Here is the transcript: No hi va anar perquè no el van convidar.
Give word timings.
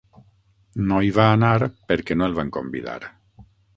No 0.91 0.97
hi 1.07 1.11
va 1.17 1.25
anar 1.33 1.51
perquè 1.91 2.17
no 2.19 2.31
el 2.31 2.37
van 2.39 2.51
convidar. 2.57 2.97